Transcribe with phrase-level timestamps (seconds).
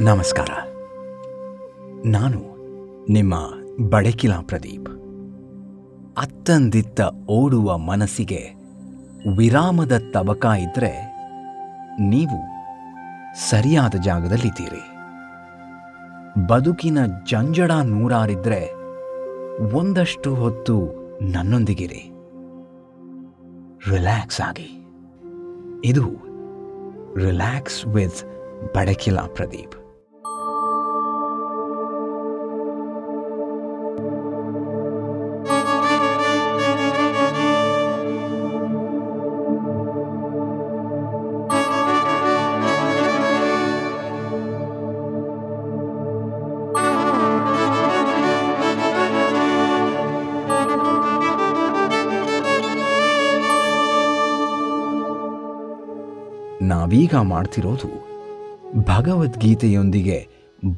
[0.00, 0.48] ನಮಸ್ಕಾರ.
[2.06, 2.56] ನಾನು
[3.12, 3.34] ನಿಮ್ಮ
[3.88, 4.88] ಬಡಕಿಲಾ ಪ್ರದೀಪ್.
[6.18, 8.54] ಅತ್ತಂದಿತ್ತ ಓಡುವ ಮನಸ್ಸಿಗೆ
[9.36, 11.16] ವಿರಾಮದ ತಬಕ ಇದ್ದರೆ
[12.00, 12.48] ನೀವು
[13.50, 14.96] ಸರಿಯಾದ ಜಾಗದಲ್ಲಿದ್ದೀರಿ.
[16.46, 18.72] ಬದುಕಿನ ಜಂಜಡ ನೂರಾರಿದ್ರೆ
[19.74, 20.78] ಒಂದಷ್ಟು ಹೊತ್ತು
[21.22, 22.10] ನನ್ನೊಂದಿಗಿರಿ.
[23.90, 24.86] ರಿಲ್ಯಾಕ್ಸ್ ಆಗಿ.
[25.84, 26.06] ಇದು
[27.16, 28.24] ರಿಲ್ಯಾಕ್ಸ್ ವಿತ್
[28.74, 29.89] ಬಡಕಿಲಾ ಪ್ರದೀಪ್.
[56.80, 57.88] ನಾವೀಗ ಮಾಡ್ತಿರೋದು
[58.82, 60.28] ಭಗವದ್ಗೀತೆಯೊಂದಿಗೆ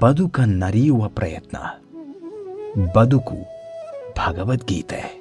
[0.00, 1.56] ಬದುಕನ್ನರಿಯುವ ಪ್ರಯತ್ನ.
[2.94, 3.34] ಬದುಕು
[4.18, 5.20] ಭಗವದ್ಗೀತೆ.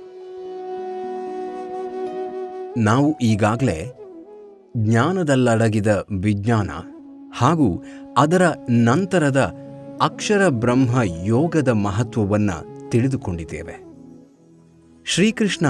[2.77, 3.93] ನಾವು ಈಗಾಗಲೇ
[4.77, 6.69] ಜ್ಞಾನದಲ್ಲಡಗಿದ ವಿಜ್ಞಾನ
[7.33, 7.83] ಹಾಗೂ
[8.17, 9.53] ಅದರ ನಂತರದ
[10.01, 13.83] ಅಕ್ಷರ ಬ್ರಹ್ಮ ಯೋಗದ ಮಹತ್ವವನ್ನು ತಿಳಿದುಕೊಂಡಿದ್ದೇವೆ.
[15.05, 15.65] ಶ್ರೀಕೃಷ್ಣ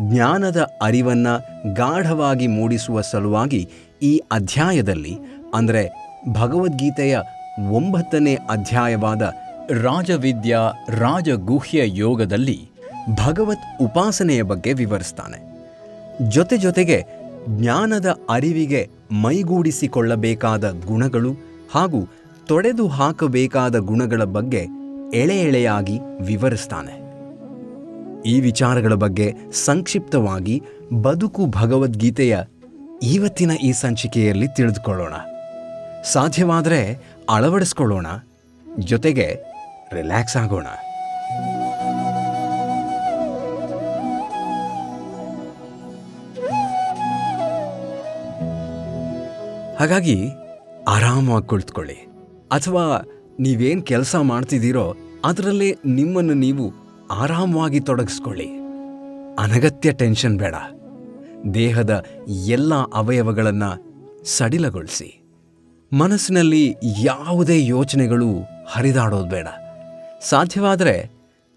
[0.00, 1.26] ಜ್ಞಾನದ ಅರಿವನ್ನ
[1.72, 3.68] ಗಾಢವಾಗಿ ಮೂಡಿಸುವ ಸಲುವಾಗಿ
[4.02, 5.18] ಈ ಅಧ್ಯಾಯದಲ್ಲಿ,
[5.54, 5.90] ಅಂದರೆ
[6.32, 7.18] ಭಗವದ್ಗೀತೆಯ
[7.70, 9.32] ಒಂಬತ್ತನೇ ಅಧ್ಯಾಯವಾದ
[9.70, 12.70] ರಾಜವಿದ್ಯಾ ರಾಜಗುಹ್ಯ ಯೋಗದಲ್ಲಿ
[13.26, 15.54] ಭಗವತ್ ಉಪಾಸನೆಯ ಬಗ್ಗೆ ವಿವರಿಸ್ತಾನೆ.
[16.28, 17.04] ಜೊತೆ ಜೊತೆಗೆ
[17.48, 18.88] ಜ್ಞಾನದ ಅರಿವಿಗೆ
[19.22, 21.32] ಮೈಗೂಡಿಸಿಕೊಳ್ಳಬೇಕಾದ ಗುಣಗಳು
[21.74, 22.08] ಹಾಗೂ
[22.46, 24.66] ತೊಡೆದು ಹಾಕಬೇಕಾದ ಗುಣಗಳ ಬಗ್ಗೆ
[25.14, 27.04] ಎಳೆ ಎಳೆಯಾಗಿ ವಿವರಿಸ್ತಾನೆ.
[28.22, 30.62] ಈ ವಿಚಾರಗಳ ಬಗ್ಗೆ ಸಂಕ್ಷಿಪ್ತವಾಗಿ
[31.02, 32.38] ಬದುಕು ಭಗವದ್ಗೀತೆಯ
[33.02, 35.14] ಇವತ್ತಿನ ಈ ಸಂಚಿಕೆಯಲ್ಲಿ ತಿಳಿದುಕೊಳ್ಳೋಣ.
[36.02, 36.98] ಸಾಧ್ಯವಾದರೆ
[37.30, 38.06] ಅಳವಡಿಸ್ಕೊಳ್ಳೋಣ.
[38.78, 39.42] ಜೊತೆಗೆ
[39.92, 40.66] ರಿಲ್ಯಾಕ್ಸ್ ಆಗೋಣ.
[49.80, 50.28] ಹಾಗಾಗಿ
[50.88, 51.94] ಆರಾಮವಾಗಿ ಕುಳಿತುಕೊಳ್ಳಿ.
[52.52, 53.06] ಅಥವಾ
[53.40, 56.72] ನೀವೇನು ಕೆಲಸ ಮಾಡ್ತಿದ್ದೀರೋ ಅದರಲ್ಲೇ ನಿಮ್ಮನ್ನು ನೀವು
[57.12, 58.48] ಆರಾಮವಾಗಿ ತೊಡಗಿಸ್ಕೊಳ್ಳಿ.
[59.38, 60.54] ಅನಗತ್ಯ ಟೆನ್ಷನ್ ಬೇಡ.
[61.54, 63.94] ದೇಹದ ಎಲ್ಲ ಅವಯವಗಳನ್ನು
[64.24, 65.24] ಸಡಿಲಗೊಳಿಸಿ.
[65.92, 68.26] ಮನಸ್ಸಿನಲ್ಲಿ ಯಾವುದೇ ಯೋಚನೆಗಳು
[68.66, 69.46] ಹರಿದಾಡೋದು ಬೇಡ.
[70.22, 71.10] ಸಾಧ್ಯವಾದರೆ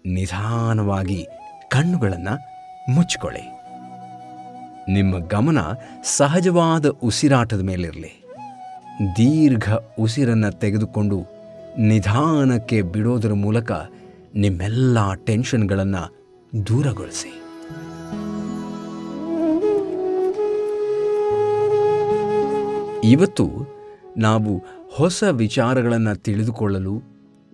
[0.06, 1.26] ನಿಧಾನವಾಗಿ
[1.70, 2.38] ಕಣ್ಣುಗಳನ್ನು
[2.92, 3.40] ಮುಚ್ಚಿಕೊಳ್ಳಿ
[4.92, 5.58] ನಿಮ್ಮ ಗಮನ
[6.04, 8.22] ಸಹಜವಾದ ಉಸಿರಾಟದ ಮೇಲಿರಲಿ.
[9.16, 11.26] ದೀರ್ಘ ಉಸಿರನ್ನು ತೆಗೆದುಕೊಂಡು
[11.78, 13.72] ನಿಧಾನಕ್ಕೆ ಬಿಡೋದರ ಮೂಲಕ
[14.34, 16.18] ನಿಮ್ಮೆಲ್ಲ ಟೆನ್ಷನ್ಗಳನ್ನು
[16.66, 17.42] ದೂರಗೊಳಿಸಿ.
[23.10, 23.46] ಇವತ್ತು
[24.16, 24.52] ನಾವು
[24.96, 26.94] ಹೊಸ ವಿಚಾರಗಳನ್ನು ತಿಳಿದುಕೊಳ್ಳಲು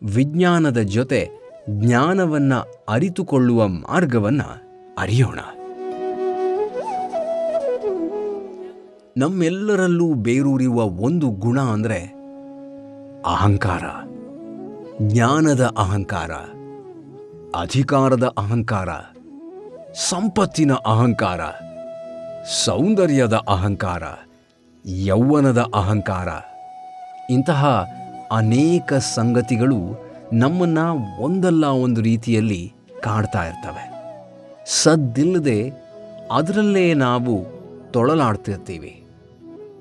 [0.02, 1.20] ವಿಜ್ಞಾನದ ಜೊತೆ
[1.70, 4.48] ಜ್ಞಾನವನ್ನು ಅರಿತುಕೊಳ್ಳುವ ಮಾರ್ಗವನ್ನು
[4.98, 5.40] ಅರಿಯೋಣ.
[9.16, 12.00] ನಮ್ಮೆಲ್ಲರಲ್ಲೂ ಬೇರೂರಿರುವ ಒಂದು ಗುಣ ಅಂದರೆ
[13.26, 13.84] ಅಹಂಕಾರ.
[15.02, 16.32] ಜ್ಞಾನದ ಅಹಂಕಾರ,
[17.60, 18.90] ಅಧಿಕಾರದ ಅಹಂಕಾರ,
[20.08, 21.40] ಸಂಪತ್ತಿನ ಅಹಂಕಾರ,
[22.64, 24.04] ಸೌಂದರ್ಯದ ಅಹಂಕಾರ
[24.86, 26.28] ಯೌವನದ ಅಹಂಕಾರ.
[27.30, 27.86] ಇಂತಹ
[28.32, 29.76] ಅನೇಕ ಸಂಗತಿಗಳು
[30.32, 32.72] ನಮ್ಮನ್ನು ಒಂದಲ್ಲ ಒಂದು ರೀತಿಯಲ್ಲಿ
[33.02, 33.92] ಕಾಡ್ತಾ ಇರ್ತವೆ.
[34.66, 35.72] ಸದ್ದಿಲ್ಲದೆ
[36.32, 37.44] ಅದರಲ್ಲೇ ನಾವು
[37.90, 39.04] ತೊಳಲಾಡ್ತಿರ್ತೀವಿ.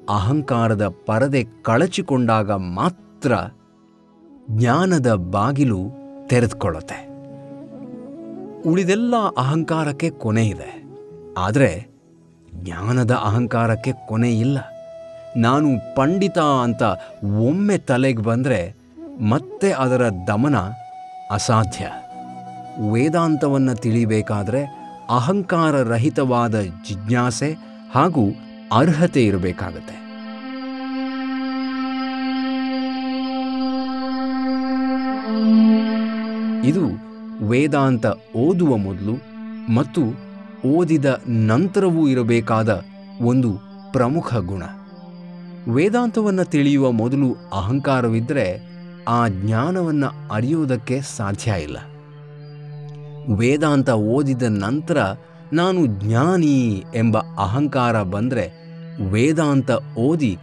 [0.10, 3.32] ಅಹಂಕಾರದ ಪರದೆ ಕಳಚಿಕೊಂಡಾಗ ಮಾತ್ರ
[4.50, 5.80] ಜ್ಞಾನದ ಬಾಗಿಲು
[6.28, 7.08] ತೆರೆದುಕೊಳ್ಳುತ್ತೆ.
[8.70, 10.84] ಉಳಿದೆಲ್ಲ ಅಹಂಕಾರಕ್ಕೆ ಕೊನೆ ಇದೆ.
[11.38, 11.88] ಆದರೆ
[12.56, 14.58] ಜ್ಞಾನದ ಅಹಂಕಾರಕ್ಕೆ ಕೊನೆ ಇಲ್ಲ.
[15.38, 16.84] ನಾನು ಪಂಡಿತ ಅಂತ
[17.24, 18.76] ಒಮ್ಮೆ ತಲೆಗೆ ಬಂದರೆ
[19.22, 20.56] ಮತ್ತೆ ಅದರ ದಮನ
[21.32, 21.88] ಅಸಾಧ್ಯ.
[22.92, 24.66] ವೇದಾಂತವನ್ನು ತಿಳಿಬೇಕಾದರೆ
[25.10, 27.56] ಅಹಂಕಾರ ರಹಿತವಾದ ಜಿಜ್ಞಾಸೆ
[27.94, 28.22] ಹಾಗೂ
[28.74, 30.04] ಅರ್ಹತೆ ಇರಬೇಕಾಗತ್ತೆ.
[36.70, 36.86] ಇದು
[37.48, 38.06] ವೇದಾಂತ
[38.36, 39.14] ಓದುವ ಮೊದಲು
[39.74, 40.02] ಮತ್ತು
[40.68, 42.82] ಓದಿದ ನಂತರವೂ ಇರಬೇಕಾದ
[43.22, 43.54] ಒಂದು
[43.92, 44.64] ಪ್ರಮುಖ ಗುಣ.
[45.70, 48.62] ವೇದಾಂತವನ್ನು ತಿಳಿಯುವ ಮೊದಲು ಅಹಂಕಾರವಿದ್ದರೆ
[49.08, 51.78] ಆ ಜ್ಞಾನವನ್ನು ಅರಿಯುವುದಕ್ಕೆ ಸಾಧ್ಯ ಇಲ್ಲ.
[53.38, 54.98] ವೇದಾಂತ ಓದಿದ ನಂತರ
[55.54, 58.52] ನಾನು ಜ್ಞಾನಿ ಎಂಬ ಅಹಂಕಾರ ಬಂದರೆ
[59.04, 60.38] ವೇದಾಂತ ಓದಿ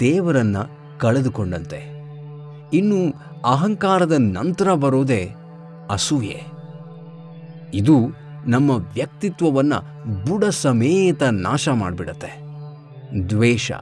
[0.00, 1.96] ದೇವರನ್ನು ಕಳೆದುಕೊಂಡಂತೆ.
[2.76, 3.14] ಇನ್ನು
[3.44, 5.30] ಅಹಂಕಾರದ ನಂತರ ಬರೋದೇ
[5.90, 6.42] ಅಸೂಯೆ.
[7.74, 7.96] ಇದು
[8.46, 12.40] ನಮ್ಮ ವ್ಯಕ್ತಿತ್ವವನ್ನು ಬುಡ ಸಮೇತ ನಾಶ ಮಾಡಿಬಿಡತ್ತೆ.
[13.28, 13.72] ದ್ವೇಷ.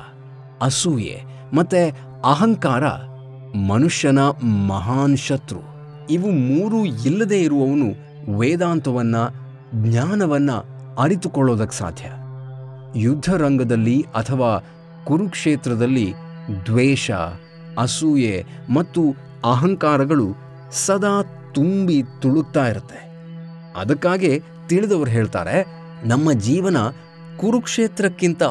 [0.65, 1.23] ಅಸೂಯೆ,
[1.55, 1.81] ಮತ್ತು
[2.31, 2.85] ಅಹಂಕಾರ,
[3.57, 4.19] ಮನುಷ್ಯನ
[4.69, 5.61] ಮಹಾನ್ ಶತ್ರು.
[6.11, 7.89] ಇವು ಮೂರೂ ಇಲ್ಲದೆ ಇರುವವನು
[8.39, 9.45] ವೇದಾಂತವನ್ನು,
[9.91, 10.65] ಜ್ಞಾನವನ್ನು
[10.95, 12.05] ಅರಿತುಕೊಳ್ಳೋದಕ್ಕೆ ಸಾಧ್ಯ.
[13.01, 14.65] ಯುದ್ಧರಂಗದಲ್ಲಿ ಅಥವಾ
[15.05, 16.15] ಕುರುಕ್ಷೇತ್ರದಲ್ಲಿ
[16.67, 17.11] ದ್ವೇಷ,
[17.79, 18.45] ಅಸೂಯೆ
[18.75, 19.03] ಮತ್ತು
[19.51, 20.27] ಅಹಂಕಾರಗಳು
[20.73, 21.23] ಸದಾ
[21.55, 23.01] ತುಂಬಿ ತುಳುಕ್ತಾ ಇರುತ್ತೆ.
[23.81, 25.67] ಅದಕ್ಕಾಗೆ ತಿಳಿದವರು ಹೇಳ್ತಾರೆ,
[26.05, 26.77] ನಮ್ಮ ಜೀವನ
[27.37, 28.43] ಕುರುಕ್ಷೇತ್ರಕ್ಕಿಂತ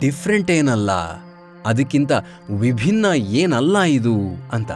[0.00, 0.90] ಡಿಫ್ರೆಂಟ್ ಏನಲ್ಲ.
[1.66, 2.12] ಅದಕ್ಕಿಂತ
[2.50, 4.14] ವಿಭಿನ್ನ ಏನಲ್ಲ ಇದು
[4.52, 4.70] ಅಂತ.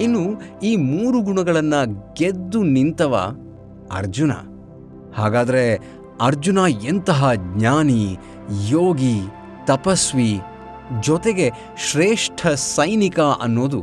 [0.00, 3.36] ಇನ್ನು ಈ ಮೂರು ಗುಣಗಳನ್ನು ಗೆದ್ದು ನಿಂತವ
[3.92, 4.32] ಅರ್ಜುನ.
[5.14, 5.76] ಹಾಗಾದರೆ
[6.20, 8.16] ಅರ್ಜುನ ಎಂತಹ ಜ್ಞಾನಿ,
[8.68, 9.20] ಯೋಗಿ,
[9.64, 10.40] ತಪಸ್ವಿ,
[11.00, 13.82] ಜೊತೆಗೆ ಶ್ರೇಷ್ಠ ಸೈನಿಕ ಅನ್ನೋದು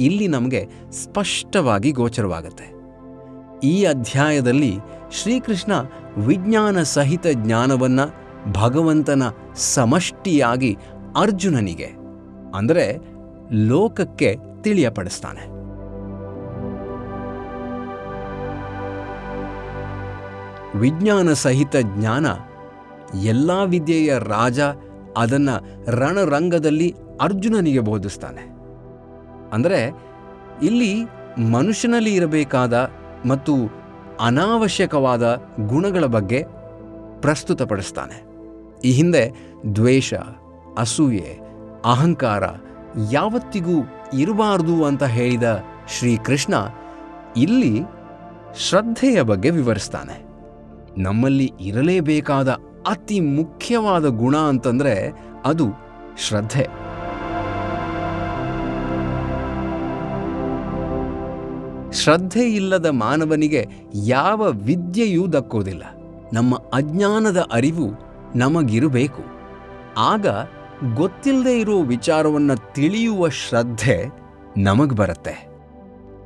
[0.00, 2.80] ಇಲ್ಲಿ ನಮಗೆ ಸ್ಪಷ್ಟವಾಗಿ ಗೋಚರವಾಗುತ್ತೆ.
[3.66, 4.78] ಈ ಅಧ್ಯಾಯದಲ್ಲಿ
[5.10, 5.72] ಶ್ರೀಕೃಷ್ಣ
[6.18, 8.06] ವಿಜ್ಞಾನ ಸಹಿತ ಜ್ಞಾನವನ್ನು
[8.52, 9.22] ಭಗವಂತನ
[9.54, 10.76] ಸಮಷ್ಟಿಯಾಗಿ
[11.20, 11.88] ಅರ್ಜುನನಿಗೆ,
[12.54, 12.98] ಅಂದರೆ
[13.52, 15.60] ಲೋಕಕ್ಕೆ ತಿಳಿಯಪಡಿಸ್ತಾನೆ.
[20.78, 22.26] ವಿಜ್ಞಾನ ಸಹಿತ ಜ್ಞಾನ,
[23.14, 24.60] ಎಲ್ಲ ವಿದ್ಯೆಯ ರಾಜ
[25.16, 25.48] ಅದನ್ನ
[25.88, 28.44] ರಣರಂಗದಲ್ಲಿ ಅರ್ಜುನನಿಗೆ ಬೋಧಿಸ್ತಾನೆ.
[29.52, 29.80] ಅಂದರೆ
[30.62, 30.92] ಇಲ್ಲಿ
[31.38, 32.74] ಮನುಷ್ಯನಲ್ಲಿ ಇರಬೇಕಾದ
[33.26, 33.79] ಮತ್ತು
[34.20, 36.44] ಅನಾವಶ್ಯಕವಾದ ಗುಣಗಳ ಬಗ್ಗೆ
[37.20, 38.24] ಪ್ರಸ್ತುತಪಡಿಸ್ತಾನೆ.
[38.84, 39.32] ಈ ಹಿಂದೆ
[39.74, 40.14] ದ್ವೇಷ,
[40.78, 41.38] ಅಸೂಯೆ,
[41.84, 42.42] ಅಹಂಕಾರ
[43.10, 43.88] ಯಾವತ್ತಿಗೂ
[44.18, 45.62] ಇರಬಾರದು ಅಂತ ಹೇಳಿದ
[45.98, 46.54] ಶ್ರೀಕೃಷ್ಣ
[47.36, 47.80] ಇಲ್ಲಿ
[48.56, 50.24] ಶ್ರದ್ಧೆಯ ಬಗ್ಗೆ ವಿವರಿಸ್ತಾನೆ.
[51.02, 52.48] ನಮ್ಮಲ್ಲಿ ಇರಲೇಬೇಕಾದ
[52.88, 55.12] ಅತಿ ಮುಖ್ಯವಾದ ಗುಣ ಅಂತಂದರೆ
[55.44, 55.66] ಅದು
[56.18, 56.68] ಶ್ರದ್ಧೆ.
[62.02, 65.82] ಶ್ರದ್ಧೆ ಇಲ್ಲದ ಮಾನವನಿಗೆ ಯಾವ ವಿದ್ಯೆಯೂ ದಕ್ಕೋದಿಲ್ಲ.
[66.32, 67.90] ನಮ್ಮ ಅಜ್ಞಾನದ ಅರಿವು
[68.36, 69.22] ನಮಗಿರಬೇಕು.
[69.98, 70.26] ಆಗ
[70.94, 74.04] ಗೊತ್ತಿಲ್ಲದೆ ಇರೋ ವಿಚಾರವನ್ನು ತಿಳಿಯುವ ಶ್ರದ್ಧೆ
[74.56, 75.48] ನಮಗೆ ಬರುತ್ತೆ.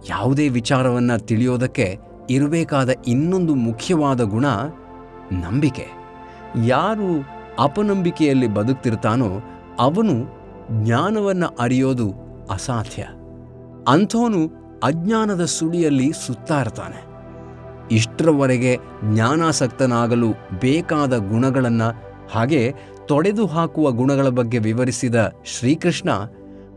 [0.09, 1.99] ಯಾವುದೇ ವಿಚಾರವನ್ನು ತಿಳಿಯೋದಕ್ಕೆ
[2.31, 4.44] ಇರಬೇಕಾದ ಇನ್ನೊಂದು ಮುಖ್ಯವಾದ ಗುಣ
[5.32, 5.87] ನಂಬಿಕೆ.
[6.67, 7.25] ಯಾರು
[7.59, 9.43] ಅಪನಂಬಿಕೆಯಲ್ಲಿ ಬದುಕ್ತಿರ್ತಾನೋ
[9.79, 10.15] ಅವನು
[10.85, 12.15] ಜ್ಞಾನವನ್ನು ಅರಿಯೋದು
[12.50, 13.03] ಅಸಾಧ್ಯ.
[13.88, 17.15] ಅಂಥವನು ಅಜ್ಞಾನದ ಸುಳಿಯಲ್ಲಿ ಸುತ್ತಾರ್ತಾನೆ
[17.91, 22.03] ಇಷ್ಟರವರೆಗೆ ಜ್ಞಾನಾಸಕ್ತನಾಗಲು ಬೇಕಾದ ಗುಣಗಳನ್ನು
[22.33, 22.75] ಹಾಗೆ
[23.07, 26.11] ತೊಡೆದು ಹಾಕುವ ಗುಣಗಳ ಬಗ್ಗೆ ವಿವರಿಸಿದ ಶ್ರೀಕೃಷ್ಣ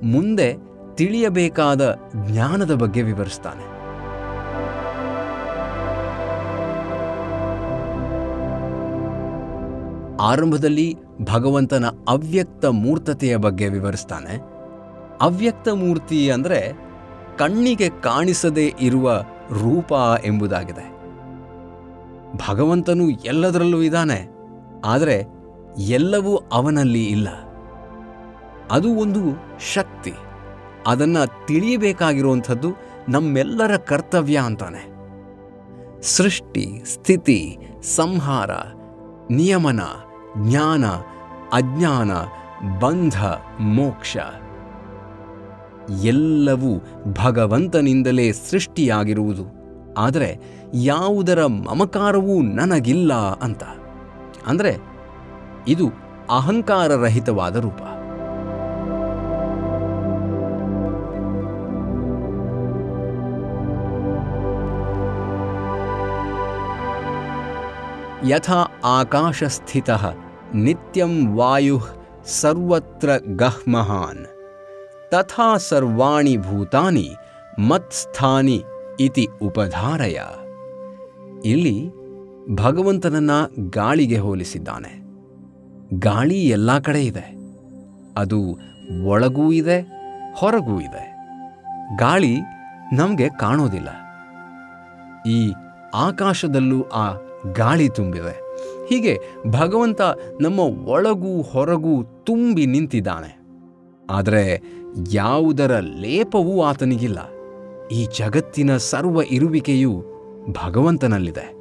[0.03, 0.53] ಮುಂದೆ
[0.95, 3.77] ತಿಳಿಯಬೇಕಾದ ಜ್ಞಾನದ ಬಗ್ಗೆ ವಿವರಿಸ್ತಾನೆ.
[10.17, 14.41] ಆರಂಭದಲ್ಲಿ ಭಗವಂತನ ಅವ್ಯಕ್ತ ಮೂರ್ತತೆಯ ಬಗ್ಗೆ ವಿವರಿಸ್ತಾನೆ.
[15.21, 16.86] ಅವ್ಯಕ್ತ ಮೂರ್ತಿ ಅಂದರೆ
[17.37, 19.07] ಕಣ್ಣಿಗೆ ಕಾಣಿಸದೇ ಇರುವ
[19.61, 19.91] ರೂಪ
[20.23, 20.85] ಎಂಬುದಾಗಿದೆ.
[22.47, 24.19] ಭಗವಂತನು ಎಲ್ಲದರಲ್ಲೂ ಇದ್ದಾನೆ,
[24.85, 25.17] ಆದರೆ
[25.89, 27.29] ಎಲ್ಲವೂ ಅವನಲ್ಲಿ ಇಲ್ಲ.
[28.71, 29.21] ಅದು ಒಂದು
[29.73, 30.13] ಶಕ್ತಿ,
[30.87, 32.69] ಅದನ್ನು ತಿಳಿಯಬೇಕಾಗಿರುವಂಥದ್ದು
[33.09, 34.83] ನಮ್ಮೆಲ್ಲರ ಕರ್ತವ್ಯ ಅಂತಾನೆ.
[36.01, 37.39] ಸೃಷ್ಟಿ, ಸ್ಥಿತಿ,
[37.95, 38.51] ಸಂಹಾರ,
[39.31, 39.83] ನಿಯಮನ,
[40.37, 40.85] ಜ್ಞಾನ,
[41.53, 42.11] ಅಜ್ಞಾನ,
[42.79, 43.17] ಬಂಧ,
[43.75, 44.17] ಮೋಕ್ಷ.
[46.03, 46.83] ಎಲ್ಲವೂ
[47.25, 49.57] ಭಗವಂತನಿಂದಲೇ ಸೃಷ್ಟಿಯಾಗಿರುವುದು.
[49.97, 50.37] ಆದರೆ
[50.73, 53.63] ಯಾವುದರ ಮಮಕಾರವೂ ನನಗಿಲ್ಲ ಅಂತ.
[54.47, 54.77] ಅಂದರೆ
[55.67, 55.87] ಇದು
[56.29, 57.81] ಅಹಂಕಾರರಹಿತವಾದ ರೂಪ.
[68.25, 70.13] ಯಥಾ ಆಕಾಶಸ್ಥಿತಃ
[70.53, 71.79] ನಿತ್ಯಂ ವಾಯು
[72.25, 74.36] ಸರ್ವತ್ರ ಗಹ್ಮಹಾನ್.
[75.11, 77.09] ತಥಾ ಸರ್ವಾಣಿ ಭೂತಾನಿ
[77.59, 78.63] ಮತ್ಸ್ಥಾನಿ
[78.99, 80.19] ಇತಿ ಉಪಧಾರಯ
[81.45, 81.91] ಇಲ್ಲಿ
[82.55, 83.31] ಭಗವಂತನನ್ನ
[83.69, 85.01] ಗಾಳಿಗೆ ಹೋಲಿಸಿದ್ದಾನೆ.
[85.99, 87.35] ಗಾಳಿ ಎಲ್ಲ ಕಡೆ ಇದೆ.
[88.17, 88.59] ಅದು
[89.05, 89.81] ಒಳಗೂ ಇದೆ,
[90.35, 91.17] ಹೊರಗೂ ಇದೆ.
[91.97, 92.37] ಗಾಳಿ
[92.93, 93.89] ನಮಗೆ ಕಾಣೋದಿಲ್ಲ.
[95.29, 95.53] ಈ
[95.95, 97.13] ಆಕಾಶದಲ್ಲೂ ಆ
[97.53, 98.41] ಗಾಳಿ ತುಂಬಿದೆ.
[98.87, 100.01] ಹೀಗೆ ಭಗವಂತ
[100.41, 103.46] ನಮ್ಮ ಒಳಗೂ ಹೊರಗೂ ತುಂಬಿ ನಿಂತಿದ್ದಾನೆ.
[104.09, 104.61] ಆದರೆ
[105.13, 107.19] ಯಾವುದರ ಲೇಪವೂ ಆತನಿಗಿಲ್ಲ.
[107.87, 110.05] ಈ ಜಗತ್ತಿನ ಸರ್ವ ಇರುವಿಕೆಯು
[110.65, 111.53] ಭಗವಂತನಲ್ಲಿದೆ.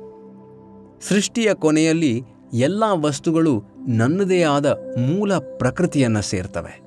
[1.08, 2.22] ಸೃಷ್ಟಿಯ ಕೊನೆಯಲ್ಲಿ
[2.54, 6.80] ಎಲ್ಲ ವಸ್ತುಗಳು ನನ್ನದೇ ಆದ ಮೂಲ ಪ್ರಕೃತಿಯನ್ನು ಸೇರ್ತವೆ.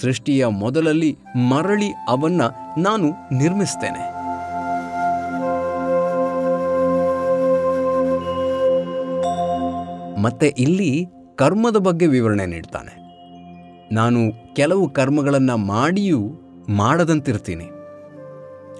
[0.00, 2.42] ಸೃಷ್ಟಿಯ ಮೊದಲಲ್ಲಿ ಮರಳಿ ಅವನ್ನ
[2.78, 4.14] ನಾನು ನಿರ್ಮಿಸ್ತೇನೆ.
[10.22, 11.06] ಮತ್ತೆ ಇಲ್ಲಿ
[11.36, 13.03] ಕರ್ಮದ ಬಗ್ಗೆ ವಿವರಣೆ ನೀಡ್ತಾನೆ.
[13.92, 16.30] ನಾನು ಕೆಲವು ಕರ್ಮಗಳನ್ನು ಮಾಡಿಯೂ
[16.68, 17.64] ಮಾಡದಂತಿರ್ತೀನಿ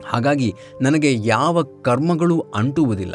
[0.04, 3.14] ಹಾಗಾಗಿ ನನಗೆ ಯಾವ ಕರ್ಮಗಳು ಅಂಟುವುದಿಲ್ಲ.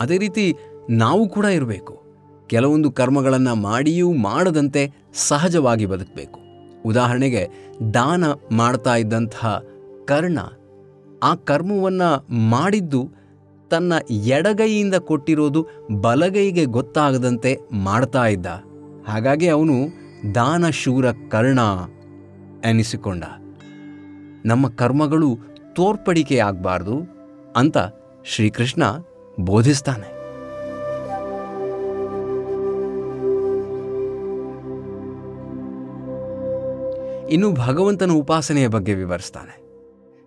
[0.00, 0.56] ಅದೇ ರೀತಿ
[0.90, 2.02] ನಾವು ಕೂಡ ಇರಬೇಕು.
[2.46, 6.40] ಕೆಲವೊಂದು ಕರ್ಮಗಳನ್ನು ಮಾಡಿಯೂ ಮಾಡದಂತೆ ಸಹಜವಾಗಿ ಬದುಕಬೇಕು.
[6.86, 7.48] ಉದಾಹರಣೆಗೆ
[7.94, 9.62] ದಾನ ಮಾಡ್ತಾ ಇದ್ದಂತಹ
[10.04, 10.38] ಕರ್ಣ
[11.22, 13.10] ಆ ಕರ್ಮವನ್ನು ಮಾಡಿದ್ದು
[13.70, 15.66] ತನ್ನ ಎಡಗೈಯಿಂದ ಕೊಟ್ಟಿರೋದು
[16.00, 18.46] ಬಲಗೈಗೆ ಗೊತ್ತಾಗದಂತೆ ಮಾಡ್ತಾ ಇದ್ದ.
[19.08, 20.03] ಹಾಗಾಗಿ ಅವನು
[20.34, 21.58] ದಾನಶೂರ ಕರ್ಣ
[22.68, 23.24] ಎನಿಸಿಕೊಂಡ.
[24.46, 25.38] ನಮ್ಮ ಕರ್ಮಗಳು
[25.72, 26.96] ತೋರ್ಪಡಿಕೆ ಆಗಬಾರ್ದು
[27.56, 27.78] ಅಂತ
[28.24, 28.82] ಶ್ರೀಕೃಷ್ಣ
[29.40, 30.14] ಬೋಧಿಸ್ತಾನೆ.
[37.28, 39.64] ಇನ್ನು ಭಗವಂತನ ಉಪಾಸನೆಯ ಬಗ್ಗೆ ವಿವರಿಸ್ತಾನೆ.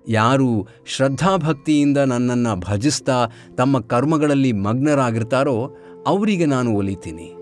[0.08, 3.28] ಯಾರು ಶ್ರದ್ಧಾಭಕ್ತಿಯಿಂದ ನನ್ನನ್ನು ಭಜಿಸ್ತಾ
[3.58, 5.76] ತಮ್ಮ ಕರ್ಮಗಳಲ್ಲಿ ಮಗ್ನರಾಗಿರ್ತಾರೋ
[6.08, 7.34] ಅವರಿಗೆ ನಾನು ಒಲಿತೀನಿ.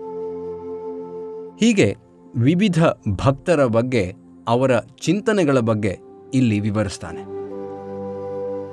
[1.60, 2.05] ಹೀಗೆ
[2.36, 4.14] ವಿವಿಧ ಭಕ್ತರ ಬಗ್ಗೆ,
[4.48, 5.98] ಅವರ ಚಿಂತನೆಗಳ ಬಗ್ಗೆ
[6.34, 7.36] ಇಲ್ಲಿ ವಿವರಿಸ್ತಾನೆ.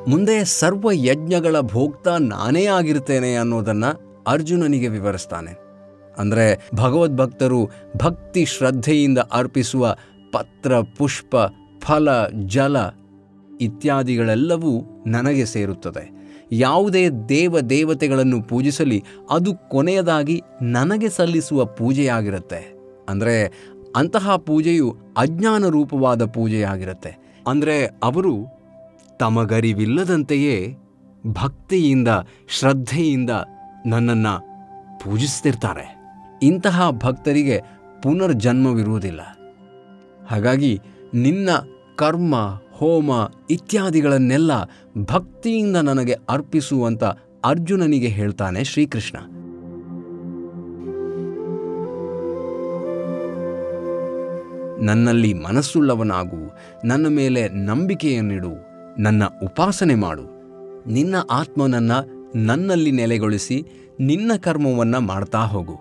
[0.09, 5.57] ಮುಂದೆ ಸರ್ವ ಯಜ್ಞಗಳ ಭೋಕ್ತ ನಾನೇ ಆಗಿರ್ತೇನೆ ಅನ್ನೋದನ್ನು ಅರ್ಜುನನಿಗೆ ವಿವರಿಸ್ತಾನೆ.
[6.17, 9.95] ಅಂದರೆ ಭಗವದ್ಭಕ್ತರು ಭಕ್ತಿ ಶ್ರದ್ಧೆಯಿಂದ ಅರ್ಪಿಸುವ
[10.33, 11.35] ಪತ್ರ, ಪುಷ್ಪ,
[11.81, 12.77] ಫಲ, ಜಲ
[13.61, 16.11] ಇತ್ಯಾದಿಗಳೆಲ್ಲವೂ ನನಗೆ ಸೇರುತ್ತದೆ.
[16.51, 22.82] ಯಾವುದೇ ದೇವ ದೇವತೆಗಳನ್ನು ಪೂಜಿಸಲಿ, ಅದು ಕೊನೆಯದಾಗಿ ನನಗೆ ಸಲ್ಲಿಸುವ ಪೂಜೆಯಾಗಿರುತ್ತೆ.
[23.09, 23.63] ಅಂದರೆ
[23.95, 27.17] ಅಂತಹ ಪೂಜೆಯು ಅಜ್ಞಾನ ರೂಪವಾದ ಪೂಜೆಯಾಗಿರುತ್ತೆ.
[27.47, 28.45] ಅಂದರೆ ಅವರು
[29.19, 30.77] ತಮಗರಿವಿಲ್ಲದಂತೆಯೇ
[31.27, 32.07] ಭಕ್ತಿಯಿಂದ,
[32.47, 33.29] ಶ್ರದ್ಧೆಯಿಂದ
[33.85, 34.39] ನನ್ನನ್ನು
[34.99, 35.99] ಪೂಜಿಸ್ತಿರ್ತಾರೆ.
[36.43, 37.61] ಇಂತಹ ಭಕ್ತರಿಗೆ
[38.03, 39.21] ಪುನರ್ಜನ್ಮವಿರುವುದಿಲ್ಲ.
[40.27, 40.81] ಹಾಗಾಗಿ
[41.13, 41.49] ನಿನ್ನ
[41.95, 42.35] ಕರ್ಮ,
[42.73, 43.11] ಹೋಮ
[43.49, 44.51] ಇತ್ಯಾದಿಗಳನ್ನೆಲ್ಲ
[44.97, 47.03] ಭಕ್ತಿಯಿಂದ ನನಗೆ ಅರ್ಪಿಸುವಂತ
[47.45, 49.17] ಅರ್ಜುನನಿಗೆ ಹೇಳ್ತಾನೆ ಶ್ರೀಕೃಷ್ಣ.
[54.83, 58.51] ನನ್ನಲ್ಲಿ ಮನಸ್ಸುಳ್ಳವನಾಗು, ನನ್ನ ಮೇಲೆ ನಂಬಿಕೆಯನ್ನಿಡು,
[58.99, 60.21] ನನ್ನ ಉಪಾಸನೆ ಮಾಡು.
[60.87, 63.65] ನಿನ್ನ ಆತ್ಮನನ್ನು ನನ್ನಲ್ಲಿ ನೆಲೆಗೊಳಿಸಿ,
[63.99, 65.79] ನಿನ್ನ ಕರ್ಮವನ್ನು ಮಾಡ್ತಾ ಹೋಗು.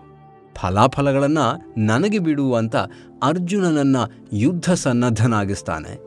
[0.54, 2.76] ಫಲಾಫಲಗಳನ್ನು ನನಗೆ ಬಿಡು ಅಂತ
[3.22, 3.96] ಅರ್ಜುನನನ್ನ
[4.32, 5.98] ಯುದ್ಧ ಸನ್ನದ್ಧನಾಗಿಸ್ತಾನೆ.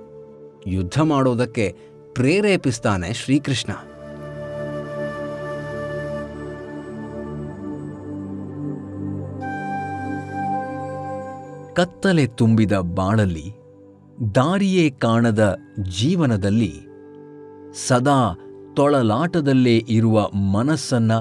[0.68, 1.76] ಯುದ್ಧ ಮಾಡೋದಕ್ಕೆ
[2.14, 3.72] ಪ್ರೇರೇಪಿಸ್ತಾನೆ ಶ್ರೀಕೃಷ್ಣ.
[11.76, 13.54] ಕತ್ತಲೆ ತುಂಬಿದ ಬಾಳಲ್ಲಿ,
[14.36, 16.74] ದಾರಿಯೇ ಕಾಣದ ಜೀವನದಲ್ಲಿ,
[17.88, 18.40] ಸದಾ
[18.76, 21.12] ತೊಳಲಾಟದಲ್ಲೇ ಇರುವ ಮನಸ್ಸನ್ನ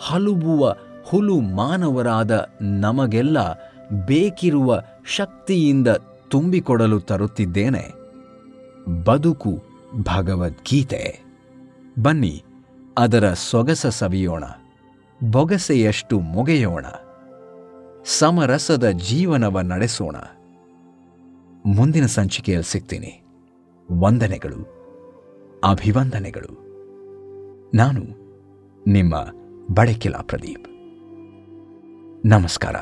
[0.00, 3.52] ಹಲುಬುವ ಹುಲು ಮಾನವರಾದ ನಮಗೆಲ್ಲ
[4.06, 4.82] ಬೇಕಿರುವ
[5.16, 5.88] ಶಕ್ತಿಯಿಂದ
[6.28, 7.92] ತುಂಬಿಕೊಡಲು ತರುತ್ತಿದ್ದೇನೆ.
[9.04, 9.62] ಬದುಕು
[10.02, 11.22] ಭಗವದ್ಗೀತೆ.
[12.02, 12.44] ಬನ್ನಿ,
[12.98, 14.44] ಅದರ ಸೊಗಸ ಸವಿಯೋಣ,
[15.30, 16.86] ಬೊಗಸೆಯಷ್ಟು ಮೊಗೆಯೋಣ.
[18.04, 20.16] ಸಮರಸದ ಜೀವನವ ನಡೆಸೋಣ.
[21.66, 23.22] ಮುಂದಿನ ಸಂಚಿಕೆಯಲ್ಲಿ ಸಿಗ್ತೀನಿ.
[23.92, 24.82] ವಂದನೆಗಳು.
[25.64, 26.62] ಅಭಿವಂದನೆಗಳು.
[27.74, 28.02] ನಾನು
[28.86, 29.14] ನಿಮ್ಮ
[29.74, 30.68] ಬಡಕಿಲಾ ಪ್ರದೀಪ್.
[32.26, 32.76] ನಮಸ್ಕಾರ.